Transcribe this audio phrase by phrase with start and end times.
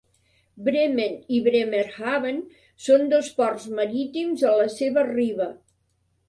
[0.67, 2.39] Bremen i Bremerhaven
[2.87, 5.49] són dos ports marítims a la seva riba.